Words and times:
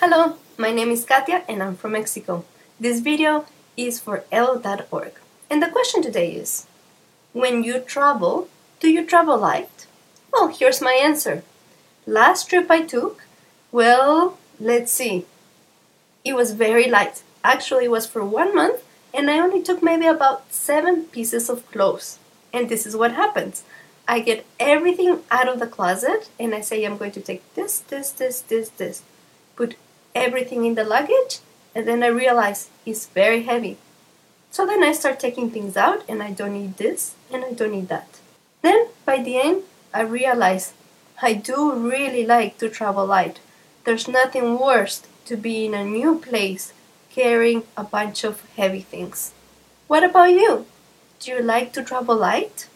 Hello, 0.00 0.36
my 0.56 0.70
name 0.70 0.92
is 0.92 1.04
Katia 1.04 1.42
and 1.48 1.60
I'm 1.60 1.74
from 1.74 1.90
Mexico. 1.90 2.44
This 2.78 3.00
video 3.00 3.46
is 3.76 3.98
for 3.98 4.22
elllo.org. 4.30 5.14
And 5.50 5.60
the 5.60 5.70
question 5.70 6.02
today 6.02 6.30
is 6.34 6.68
When 7.32 7.64
you 7.64 7.80
travel, 7.80 8.48
do 8.78 8.88
you 8.88 9.04
travel 9.04 9.36
light? 9.36 9.88
Well, 10.32 10.54
here's 10.56 10.80
my 10.80 10.92
answer. 10.92 11.42
Last 12.06 12.48
trip 12.48 12.70
I 12.70 12.82
took, 12.82 13.24
well, 13.72 14.38
let's 14.60 14.92
see. 14.92 15.26
It 16.24 16.36
was 16.36 16.52
very 16.52 16.88
light. 16.88 17.24
Actually, 17.42 17.86
it 17.86 17.90
was 17.90 18.06
for 18.06 18.24
one 18.24 18.54
month 18.54 18.84
and 19.12 19.28
I 19.28 19.40
only 19.40 19.60
took 19.60 19.82
maybe 19.82 20.06
about 20.06 20.52
seven 20.52 21.06
pieces 21.06 21.50
of 21.50 21.68
clothes. 21.72 22.20
And 22.52 22.68
this 22.68 22.86
is 22.86 22.94
what 22.94 23.14
happens. 23.14 23.64
I 24.06 24.20
get 24.20 24.46
everything 24.60 25.24
out 25.28 25.48
of 25.48 25.58
the 25.58 25.66
closet 25.66 26.30
and 26.38 26.54
I 26.54 26.60
say 26.60 26.84
I'm 26.84 26.98
going 26.98 27.12
to 27.18 27.20
take 27.20 27.42
this, 27.56 27.80
this, 27.80 28.12
this, 28.12 28.42
this, 28.42 28.68
this. 28.68 29.02
Put 29.56 29.74
everything 30.18 30.64
in 30.64 30.74
the 30.74 30.84
luggage 30.84 31.40
and 31.74 31.86
then 31.86 32.02
I 32.02 32.08
realize 32.08 32.70
it's 32.84 33.06
very 33.06 33.42
heavy. 33.42 33.76
So 34.50 34.66
then 34.66 34.82
I 34.82 34.92
start 34.92 35.20
taking 35.20 35.50
things 35.50 35.76
out 35.76 36.02
and 36.08 36.22
I 36.22 36.32
don't 36.32 36.54
need 36.54 36.76
this 36.76 37.14
and 37.32 37.44
I 37.44 37.52
don't 37.52 37.72
need 37.72 37.88
that. 37.88 38.08
Then 38.62 38.88
by 39.04 39.22
the 39.22 39.38
end 39.38 39.62
I 39.92 40.02
realize 40.02 40.72
I 41.22 41.34
do 41.34 41.72
really 41.72 42.24
like 42.26 42.58
to 42.58 42.68
travel 42.68 43.06
light. 43.06 43.40
There's 43.84 44.08
nothing 44.08 44.58
worse 44.58 45.02
to 45.26 45.36
be 45.36 45.66
in 45.66 45.74
a 45.74 45.84
new 45.84 46.18
place 46.18 46.72
carrying 47.10 47.64
a 47.76 47.84
bunch 47.84 48.24
of 48.24 48.44
heavy 48.56 48.80
things. 48.80 49.32
What 49.86 50.04
about 50.04 50.30
you? 50.30 50.66
Do 51.20 51.32
you 51.32 51.42
like 51.42 51.72
to 51.72 51.82
travel 51.82 52.16
light? 52.16 52.68